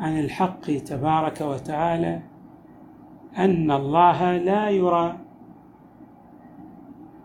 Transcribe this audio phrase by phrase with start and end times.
[0.00, 2.20] عن الحق تبارك وتعالى
[3.38, 5.18] أن الله لا يرى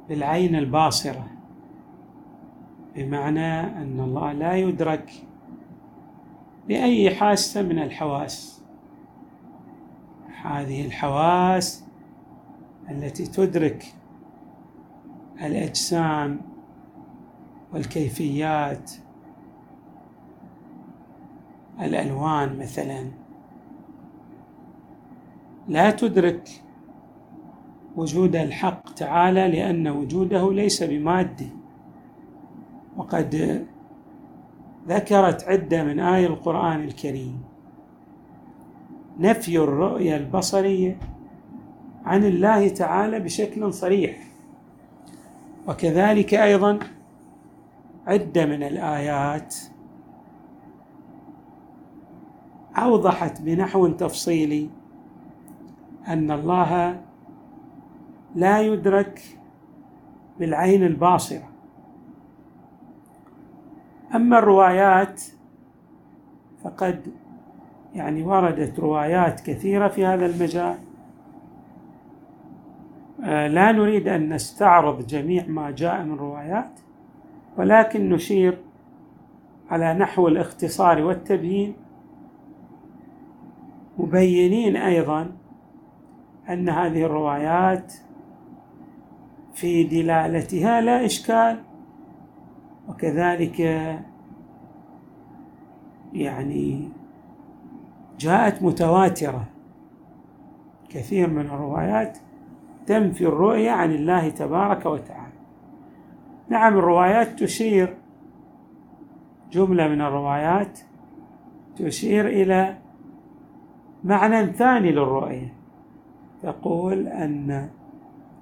[0.09, 1.27] بالعين الباصرة
[2.95, 5.11] بمعنى أن الله لا يدرك
[6.67, 8.63] بأي حاسة من الحواس.
[10.43, 11.85] هذه الحواس
[12.89, 13.93] التي تدرك
[15.41, 16.41] الأجسام
[17.73, 18.91] والكيفيات
[21.81, 23.11] الألوان مثلا.
[25.67, 26.49] لا تدرك
[27.95, 31.49] وجود الحق تعالى لأن وجوده ليس بمادي
[32.97, 33.65] وقد
[34.87, 37.41] ذكرت عدة من اي القرآن الكريم.
[39.19, 40.97] نفي الرؤية البصرية
[42.05, 44.17] عن الله تعالى بشكل صريح.
[45.67, 46.79] وكذلك أيضا
[48.07, 49.55] عدة من الآيات
[52.77, 54.69] أوضحت بنحو تفصيلي
[56.07, 57.01] أن الله
[58.35, 59.21] لا يدرك
[60.39, 61.49] بالعين الباصرة.
[64.15, 65.21] أما الروايات
[66.63, 67.07] فقد
[67.93, 70.77] يعني وردت روايات كثيرة في هذا المجال.
[73.23, 76.79] آه، لا نريد أن نستعرض جميع ما جاء من روايات
[77.57, 78.57] ولكن نشير
[79.71, 81.73] على نحو الاختصار والتبيين
[84.01, 85.31] مبينين أيضا
[86.49, 87.93] أن هذه الروايات
[89.53, 91.59] في دلالتها لا إشكال
[92.89, 93.59] وكذلك
[96.13, 96.89] يعني
[98.19, 99.45] جاءت متواترة.
[100.89, 102.17] كثير من الروايات
[102.85, 105.33] تنفي الرؤية عن الله تبارك وتعالى.
[106.49, 107.97] نعم الروايات تشير
[109.51, 110.79] جملة من الروايات
[111.75, 112.80] تشير إلى
[114.03, 115.53] معنى ثاني للرؤية.
[116.43, 117.69] تقول أن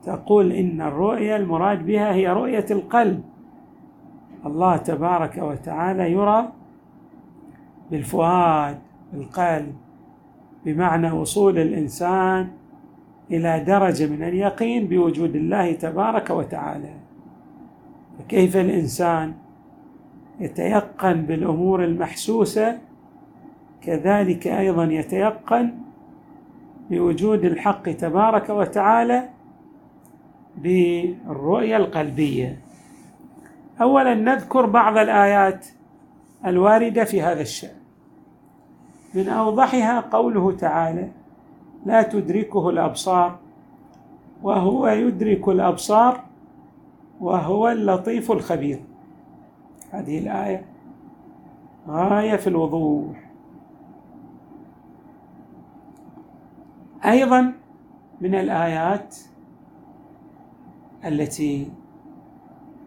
[0.04, 3.24] تقول إن الرؤية المراد بها هي رؤية القلب.
[4.46, 6.50] الله تبارك وتعالى يرى
[7.92, 8.80] بالفؤاد
[9.14, 9.74] بالقلب
[10.66, 12.48] بمعنى وصول الإنسان
[13.32, 16.94] إلى درجة من اليقين بوجود الله تبارك وتعالى.
[18.20, 19.34] فكيف الإنسان
[20.40, 22.78] يتيقن بالأمور المحسوسة
[23.82, 25.76] كذلك أيضا يتيقن
[26.90, 29.30] بوجود الحق تبارك وتعالى
[30.58, 32.60] بالرؤية القلبية.
[33.82, 35.68] اولا نذكر بعض الآيات
[36.46, 37.80] الواردة في هذا الشأن.
[39.14, 41.10] من أوضحها قوله تعالى
[41.86, 43.40] لا تدركه الأبصار
[44.44, 46.24] وهو يدرك الأبصار
[47.22, 48.80] وهو اللطيف الخبير.
[49.92, 50.66] هذه الآية
[51.88, 53.29] غاية في الوضوح.
[57.06, 57.54] أيضا
[58.22, 59.16] من الآيات
[61.06, 61.72] التي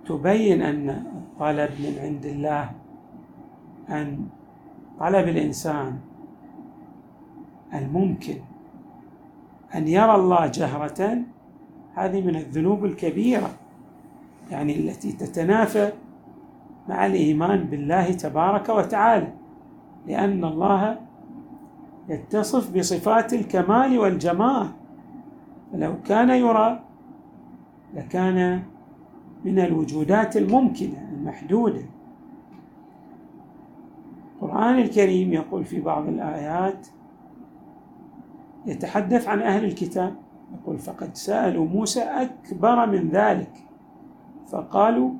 [0.06, 2.70] تبين أن الطلب من عند الله
[3.88, 4.26] أن
[5.00, 5.98] طلب الإنسان
[7.74, 8.36] الممكن
[9.74, 11.18] أن يرى الله جهرة
[11.94, 13.50] هذه من الذنوب الكبيرة
[14.50, 15.92] يعني التي تتنافى
[16.88, 19.32] مع الإيمان بالله تبارك وتعالى
[20.06, 20.98] لأن الله
[22.08, 24.68] يتصف بصفات الكمال والجمال.
[25.72, 26.84] فلو كان يرى
[27.94, 28.62] لكان
[29.44, 31.82] من الوجودات الممكنة المحدودة.
[34.34, 36.86] القرآن الكريم يقول في بعض الآيات
[38.66, 40.14] يتحدث عن أهل الكتاب.
[40.54, 43.52] يقول فقد سألوا موسى أكبر من ذلك.
[44.48, 45.10] فقالوا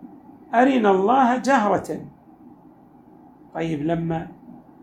[0.54, 2.00] أرنا الله جهرة.
[3.54, 4.28] طيب لما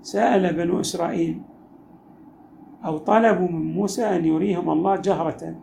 [0.01, 1.41] سأل بنو إسرائيل
[2.85, 5.55] أو طلبوا من موسى أن يريهم الله جهرة.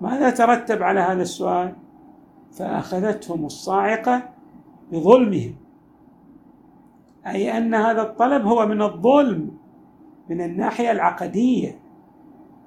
[0.00, 1.76] ماذا ترتب على هذا السؤال؟
[2.52, 4.22] فأخذتهم الصاعقة
[4.92, 5.54] بظلمهم.
[7.26, 9.50] أي أن هذا الطلب هو من الظلم
[10.30, 11.78] من الناحية العقدية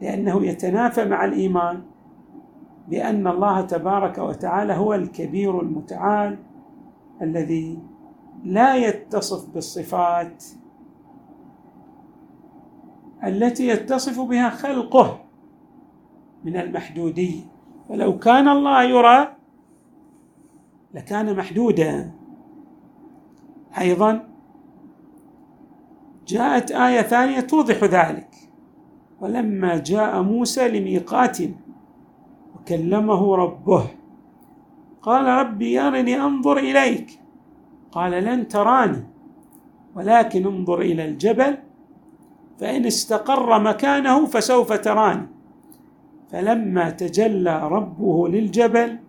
[0.02, 1.82] لأنه يتنافى مع الإيمان
[2.88, 6.38] بأن الله تبارك وتعالى هو الكبير المتعال
[7.22, 7.80] الذي
[8.44, 10.44] لا يتصف بالصفات
[13.24, 15.20] التي يتصف بها خلقه
[16.44, 17.42] من المحدوديه
[17.90, 19.36] فلو كان الله يرى
[20.94, 22.12] لكان محدودا.
[23.80, 24.30] أيضا
[26.28, 28.30] جاءت آية ثانية توضح ذلك.
[29.20, 31.56] ولما جاء موسى لميقاتنا
[32.56, 33.88] وكلمه ربه
[35.02, 37.20] قال ربي أرني أنظر إليك.
[37.92, 39.04] قال لن تراني
[39.96, 41.58] ولكن انظر إلى الجبل
[42.60, 45.28] فإن استقر مكانه فسوف تراني.
[46.30, 49.00] فلما تجلى ربه للجبل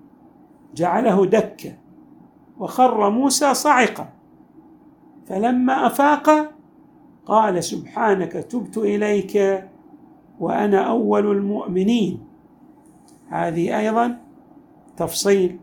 [0.74, 1.72] جعله دكا
[2.58, 4.08] وخر موسى صعقا.
[5.26, 6.54] فلما أفاق
[7.26, 9.64] قال سبحانك تبت إليك
[10.40, 12.18] وأنا أول المؤمنين.
[13.28, 14.20] هذه أيضا
[14.96, 15.58] تفصيل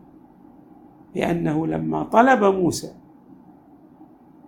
[1.14, 2.94] بأنه لما طلب موسى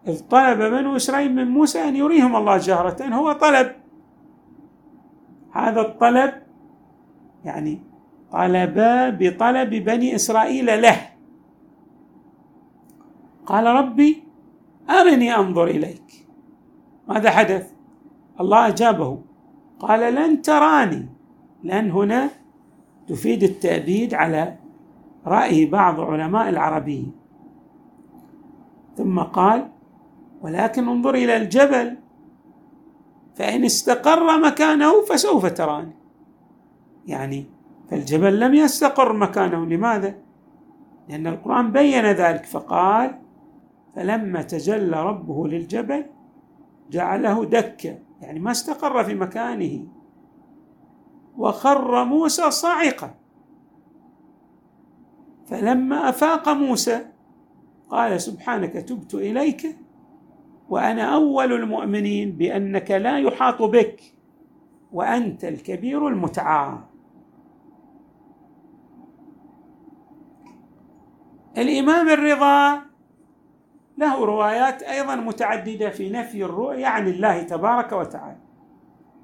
[0.09, 3.73] إذ طلب بنو إسرائيل من موسى أن يريهم الله جهرة هو طلب.
[5.53, 6.33] هذا الطلب
[7.45, 7.83] يعني
[8.33, 10.97] طلبا بطلب بني إسرائيل له.
[13.47, 14.23] قال ربي
[14.91, 16.27] أرني أنظر إليك.
[17.09, 17.73] ماذا حدث؟
[18.41, 19.19] الله أجابه.
[19.79, 21.09] قال لن تراني.
[21.63, 22.31] لأن هنا
[23.09, 24.57] تفيد التأبيد على
[25.27, 27.07] رأي بعض علماء العربية
[28.97, 29.69] ثم قال
[30.45, 31.97] ولكن انظر إلى الجبل
[33.35, 35.93] فإن استقر مكانه فسوف تراني.
[37.07, 37.47] يعني
[37.91, 40.15] فالجبل لم يستقر مكانه لماذا؟
[41.09, 43.21] لأن القرآن بين ذلك فقال
[43.95, 46.05] فلما تجلى ربه للجبل
[46.91, 47.99] جعله دكا.
[48.21, 49.87] يعني ما استقر في مكانه.
[51.39, 53.15] وخر موسى صاعقا.
[55.47, 57.07] فلما أفاق موسى
[57.91, 59.84] قال سبحانك تبت إليك
[60.69, 64.01] وأنا أول المؤمنين بأنك لا يحاط بك
[64.93, 66.79] وأنت الكبير المتعال.
[71.59, 72.81] الإمام الرضا
[73.99, 78.39] له روايات أيضا متعددة في نفي الرؤيا عن الله تبارك وتعالى.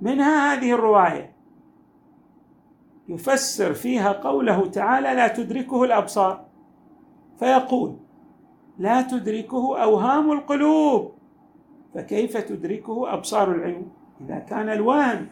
[0.01, 1.41] منها هذه الرواية.
[3.09, 6.45] يفسر فيها قوله تعالى لا تدركه الأبصار
[7.39, 7.97] فيقول
[8.79, 11.20] لا تدركه أوهام القلوب
[11.95, 13.91] فكيف تدركه أبصار العيون
[14.21, 15.27] إذا كان الوهم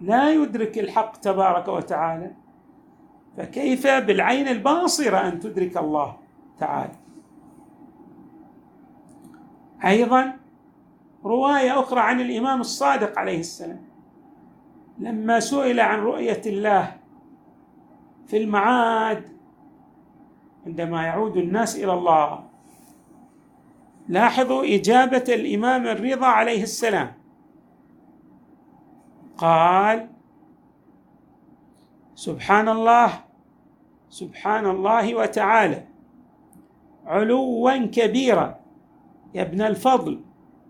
[0.00, 2.30] لا يدرك الحق تبارك وتعالى
[3.36, 6.16] فكيف بالعين الباصرة أن تدرك الله
[6.58, 6.94] تعالى؟
[9.84, 10.36] أيضا
[11.24, 13.84] رواية أخرى عن الإمام الصادق عليه السلام
[14.98, 16.96] لما سئل عن رؤية الله
[18.26, 19.28] في المعاد
[20.66, 22.44] عندما يعود الناس إلى الله
[24.08, 27.14] لاحظوا إجابة الإمام الرضا عليه السلام.
[29.38, 30.08] قال
[32.14, 33.24] سبحان الله
[34.08, 35.84] سبحان الله وتعالى
[37.06, 38.60] علوا كبيرا.
[39.34, 40.20] يا ابن الفضل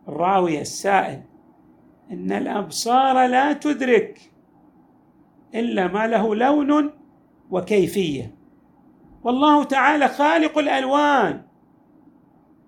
[0.09, 1.23] الراوي السائل
[2.11, 4.31] إن الأبصار لا تدرك
[5.55, 6.91] إلا ما له لون
[7.51, 8.35] وكيفية.
[9.25, 11.43] والله تعالى خالق الألوان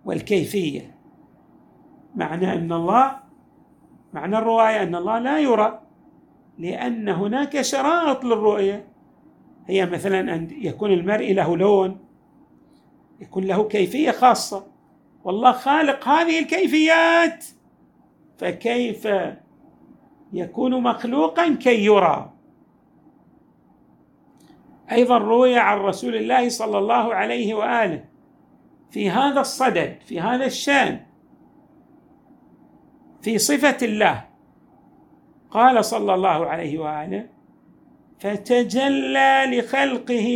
[0.06, 0.96] والكيفية.
[2.14, 3.16] معنى أن الله
[4.12, 5.80] معنى الرواية أن الله لا يرى
[6.58, 8.88] لأن هناك شرائط للرؤية.
[9.66, 11.98] هي مثلا أن يكون المرء له لون
[13.20, 14.66] يكون له كيفية خاصة.
[15.24, 17.44] والله خالق هذه الكيفيات
[18.38, 19.08] فكيف
[20.32, 22.32] يكون مخلوقا كي يرى؟
[24.92, 28.15] أيضا روي عن رسول الله صلى الله عليه وآله
[28.90, 31.00] في هذا الصدد في هذا الشأن
[33.22, 34.24] في صفة الله.
[35.50, 37.28] قال صلى الله عليه وآله
[38.18, 40.28] فتجلى لخلقه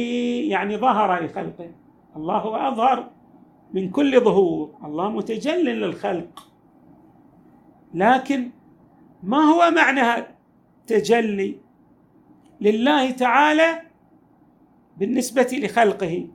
[0.48, 1.70] يعني ظهر لخلقه.
[2.16, 3.10] الله أظهر
[3.72, 4.78] من كل ظهور.
[4.84, 6.48] الله متجل للخلق.
[7.94, 8.50] لكن
[9.22, 10.26] ما هو معنى
[10.86, 11.56] تجلي
[12.60, 13.82] لله تعالى
[14.96, 16.28] بالنسبة لخلقه؟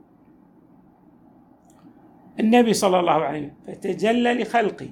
[2.40, 4.88] النبي صلى الله عليه وسلم فتجلى لخلقه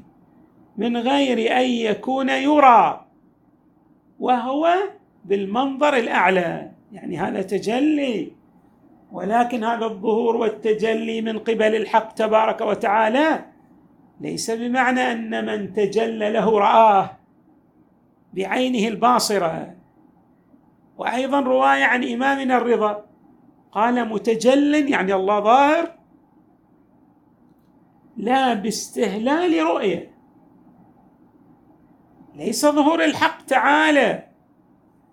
[0.76, 3.06] من غير أن يكون يرى
[4.20, 4.74] وهو
[5.24, 6.70] بالمنظر الأعلى.
[6.92, 8.32] يعني هذا تجلي
[9.12, 13.44] ولكن هذا الظهور والتجلي من قبل الحق تبارك وتعالى
[14.20, 17.10] ليس بمعنى أن من تجلى له رآه
[18.34, 19.74] بعينه الباصرة.
[20.98, 23.04] وأيضا رواية عن إمامنا الرضا
[23.72, 26.03] قال متجل يعني الله ظاهر
[28.16, 30.10] لا باستهلال رؤية.
[32.34, 34.26] ليس ظهور الحق تعالى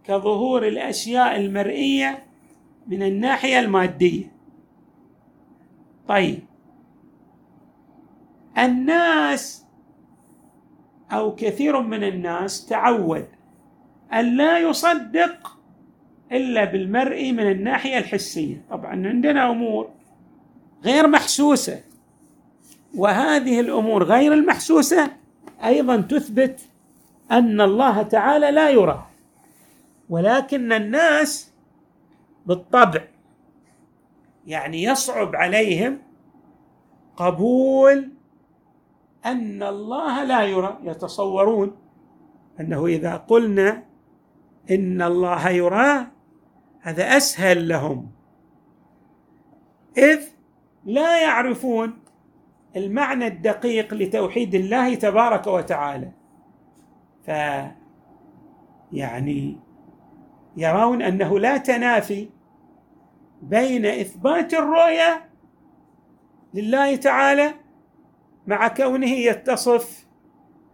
[0.03, 2.24] كظهور الأشياء المرئية
[2.88, 4.31] من الناحية المادية.
[6.08, 6.39] طيب.
[8.58, 9.65] الناس
[11.12, 13.27] أو كثير من الناس تعود
[14.13, 15.58] أن لا يصدق
[16.31, 18.65] إلا بالمرئي من الناحية الحسية.
[18.70, 19.89] طبعا عندنا أمور
[20.84, 21.90] غير محسوسة.
[22.95, 25.12] وهذه الأمور غير المحسوسة
[25.63, 26.60] أيضا تثبت
[27.31, 29.05] أن الله تعالى لا يرى
[30.10, 31.51] ولكن الناس
[32.45, 33.03] بالطبع
[34.48, 36.00] يعني يصعب عليهم
[37.17, 38.10] قبول
[39.25, 41.75] أن الله لا يرى يتصورون
[42.60, 43.83] أنه إذا قلنا
[44.71, 46.07] إن الله يرى
[46.81, 48.12] هذا أسهل لهم
[49.98, 50.21] إذ
[50.86, 52.00] لا يعرفون
[52.75, 56.12] المعنى الدقيق لتوحيد الله تبارك وتعالى.
[57.25, 57.28] ف
[58.92, 59.58] يعني
[60.58, 62.30] يرون أنه لا تنافي
[63.42, 65.30] بين إثبات الرؤية
[66.54, 67.54] لله تعالى
[68.48, 70.08] مع كونه يتصف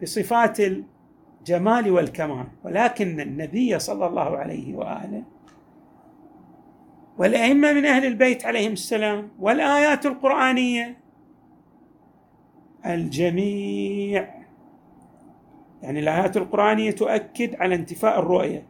[0.01, 2.48] بصفات الجمال والكمال.
[2.63, 5.24] ولكن النبي صلى الله عليه وآله
[7.18, 10.98] والأئمة من أهل البيت عليهم السلام والآيات القرآنية
[12.94, 14.38] الجميع.
[15.82, 18.67] يعني الآيات القرآنية تؤكد على انتفاء الرؤية.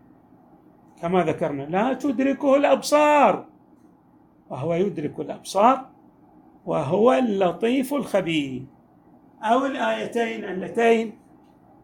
[1.02, 3.46] كما ذكرنا لا تدركه الأبصار.
[4.50, 5.90] وهو يدرك الأبصار
[6.66, 8.64] وهو اللطيف الخبير.
[9.44, 11.14] أو الآيتين اللتين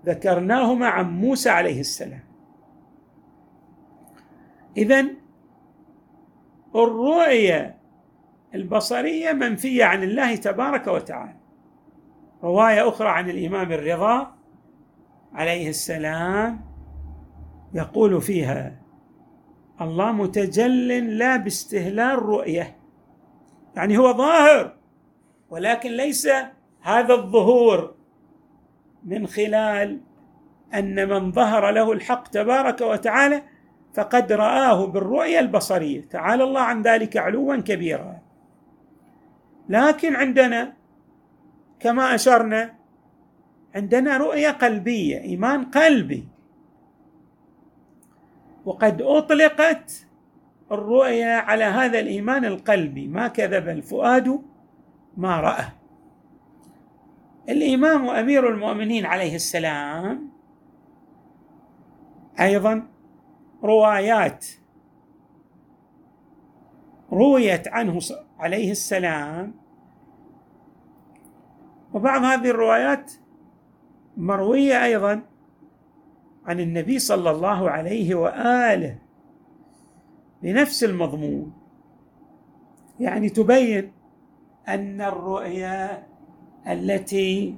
[0.06, 2.24] ذكرناهما عن موسى عليه السلام.
[4.78, 5.06] اذا
[6.76, 7.78] الرؤية
[8.56, 11.43] البصرية منفية عن الله تبارك وتعالى.
[12.44, 14.36] رواية أخرى عن الإمام الرضا
[15.34, 16.62] عليه السلام
[17.74, 18.80] يقول فيها
[19.82, 22.78] الله متجل لا باستهلال رؤية.
[23.76, 24.74] يعني هو ظاهر
[25.50, 26.28] ولكن ليس
[26.82, 27.96] هذا الظهور
[29.04, 30.02] من خلال
[30.74, 33.42] أن من ظهر له الحق تبارك وتعالى
[33.94, 36.02] فقد رآه بالرؤية البصرية.
[36.02, 38.20] تعالى الله عن ذلك علوا كبيرا.
[39.70, 40.74] لكن عندنا
[41.84, 42.74] كما أشرنا
[43.76, 46.28] عندنا رؤية قلبية إيمان قلبي.
[48.66, 50.08] وقد أطلقت
[50.72, 54.42] الرؤية على هذا الإيمان القلبي ما كذب الفؤاد
[55.18, 55.66] ما رأى.
[57.50, 60.30] الإمام أمير المؤمنين عليه السلام
[62.40, 62.88] أيضا
[63.64, 64.46] روايات
[67.12, 68.00] رويت عنه
[68.40, 69.63] عليه السلام
[71.94, 73.12] وبعض هذه الروايات
[74.18, 75.22] مروية أيضا
[76.46, 79.00] عن النبي صلى الله عليه وآله
[80.42, 81.54] بنفس المضمون.
[83.00, 83.92] يعني تبين
[84.68, 86.08] أن الرؤيا
[86.68, 87.58] التي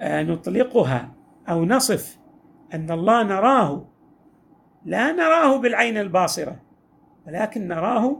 [0.00, 1.12] آه، نطلقها
[1.48, 2.18] أو نصف
[2.74, 3.84] أن الله نراه
[4.84, 6.60] لا نراه بالعين الباصرة
[7.26, 8.16] ولكن نراه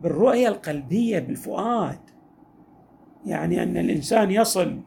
[0.00, 2.15] بالرؤيه القلبية بالفؤاد.
[3.26, 4.80] يعني أن الإنسان يصل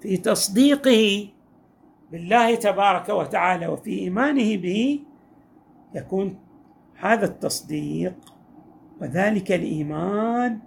[0.00, 1.28] في تصديقه
[2.12, 5.00] بالله تبارك وتعالى وفي إيمانه به
[5.94, 6.38] يكون
[6.94, 8.14] هذا التصديق
[9.00, 10.58] وذلك الإيمان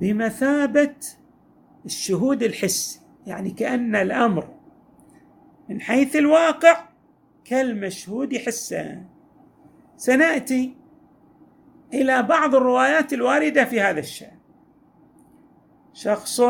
[0.00, 0.94] بمثابة
[1.84, 3.00] الشهود الحسي.
[3.26, 4.48] يعني كأن الأمر
[5.68, 6.84] من حيث الواقع
[7.44, 9.04] كالمشهود حسا.
[9.96, 10.74] سنأتي
[11.94, 14.39] إلى بعض الروايات الواردة في هذا الشأن.
[15.92, 16.40] شخص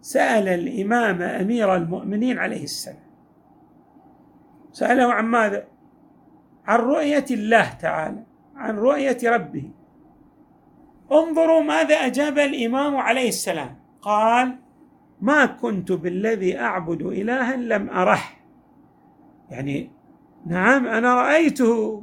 [0.00, 3.06] سأل الإمام أمير المؤمنين عليه السلام.
[4.72, 5.64] سأله عن ماذا؟
[6.66, 8.22] عن رؤية الله تعالى
[8.56, 9.70] عن رؤية ربه.
[11.12, 13.76] انظروا ماذا أجاب الإمام عليه السلام.
[14.02, 14.58] قال
[15.20, 18.22] ما كنت بالذي أعبد إلها لم أره.
[19.50, 19.90] يعني
[20.46, 22.02] نعم أنا رأيته.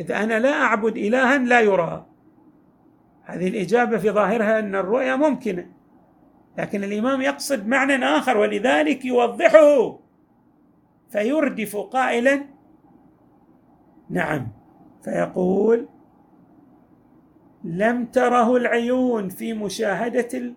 [0.00, 2.06] إذ أنا لا أعبد إلها لا يرى
[3.24, 5.66] هذه الإجابة في ظاهرها أن الرؤيا ممكنة
[6.58, 9.98] لكن الإمام يقصد معنى آخر ولذلك يوضحه.
[11.08, 12.44] فيردف قائلا
[14.10, 14.48] نعم.
[15.04, 15.88] فيقول
[17.64, 20.54] لم تره العيون في مشاهدة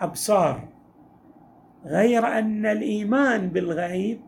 [0.00, 0.68] الأبصار
[1.84, 4.20] غير أن الإيمان بالغيب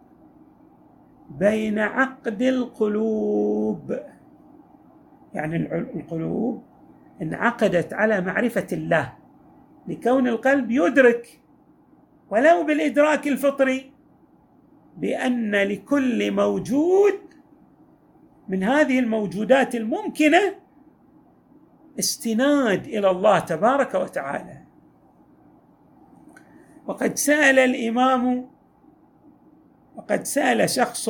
[1.31, 3.99] بين عقد القلوب.
[5.35, 6.63] يعني القلوب
[7.23, 9.13] انعقدت على معرفة الله
[9.89, 11.41] لكون القلب يدرك
[12.31, 13.93] ولو بالإدراك الفطري
[14.97, 17.21] بأن لكل موجود
[18.49, 20.55] من هذه الموجودات الممكنة
[21.99, 24.65] استناد إلى الله تبارك وتعالى.
[26.87, 28.51] وقد سأل الإمام
[29.97, 31.09] وقد سأل شخص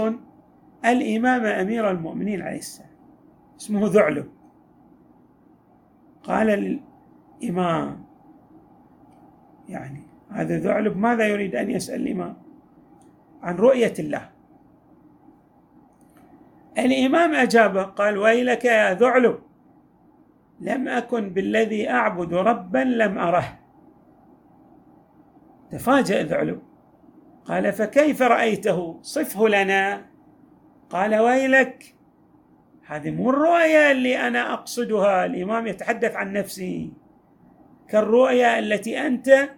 [0.84, 2.90] الإمام أمير المؤمنين عليه السلام
[3.60, 4.33] اسمه ذعلب.
[6.24, 6.78] قال
[7.40, 8.04] الإمام.
[9.68, 12.36] يعني هذا ذعلب ماذا يريد أن يسأل الإمام؟
[13.42, 14.30] عن رؤية الله.
[16.78, 19.38] الإمام اجابه قال ويلك يا ذعلب
[20.60, 23.58] لم أكن بالذي أعبد ربا لم أره.
[25.70, 26.62] تفاجأ ذعلب.
[27.44, 30.06] قال فكيف رأيته؟ صفه لنا.
[30.90, 31.93] قال ويلك
[32.86, 35.24] هذه مو الرؤيا اللي أنا أقصدها.
[35.24, 36.90] الإمام يتحدث عن نفسه.
[37.88, 39.48] كالرؤيا التي أنت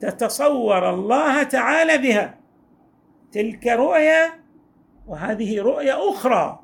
[0.00, 2.34] تتصور الله تعالى بها.
[3.32, 4.32] تلك رؤيا
[5.06, 6.60] وهذه رؤيا أخرى.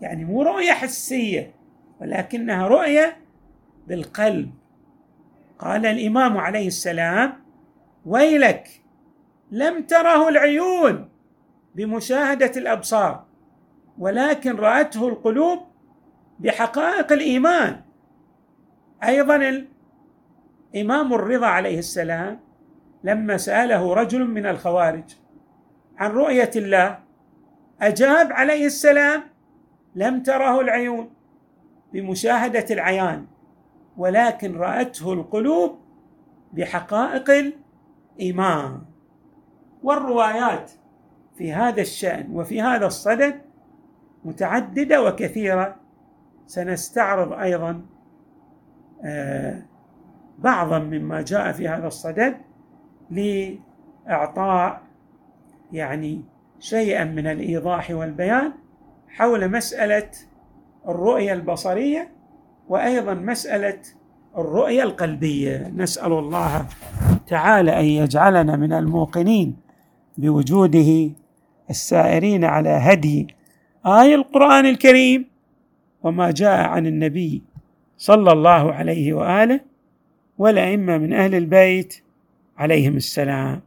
[0.00, 1.54] يعني مو رؤية حسية
[2.00, 3.16] ولكنها رؤية
[3.86, 4.50] بالقلب.
[5.58, 7.32] قال الإمام عليه السلام
[8.06, 8.68] ويلك
[9.50, 11.08] لم تره العيون
[11.74, 13.27] بمشاهدة الأبصار.
[13.98, 15.58] ولكن رأته القلوب
[16.40, 17.80] بحقائق الإيمان.
[19.04, 19.64] أيضا
[20.74, 22.40] الإمام الرضا عليه السلام
[23.04, 25.04] لما سأله رجل من الخوارج
[25.98, 26.98] عن رؤية الله
[27.80, 29.22] أجاب عليه السلام
[29.94, 31.10] لم تره العيون.
[31.92, 33.26] بمشاهدة العيان
[33.96, 35.78] ولكن رأته القلوب
[36.52, 37.52] بحقائق
[38.18, 38.82] الإيمان.
[39.82, 40.70] والروايات
[41.38, 43.47] في هذا الشأن وفي هذا الصدد
[44.28, 45.76] متعددة وكثيرة.
[46.46, 47.82] سنستعرض أيضا
[49.04, 49.62] آه،
[50.38, 52.36] بعضا مما جاء في هذا الصدد
[53.10, 54.82] لإعطاء
[55.72, 56.24] يعني
[56.60, 58.52] شيئا من الإيضاح والبيان
[59.08, 60.10] حول مسألة
[60.88, 62.08] الرؤية البصرية
[62.68, 63.78] وأيضا مسألة
[64.38, 65.72] الرؤية القلبية.
[65.76, 66.66] نسأل الله
[67.26, 69.56] تعالى أن يجعلنا من الموقنين
[70.18, 71.10] بوجوده
[71.70, 73.37] السائرين على هدي
[73.88, 75.24] آي القرآن الكريم
[76.02, 77.42] وما جاء عن النبي
[77.98, 79.60] صلى الله عليه وآله
[80.38, 82.02] والأئمة من أهل البيت
[82.58, 83.60] عليهم السلام.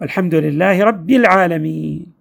[0.00, 2.19] والحمد لله رب العالمين.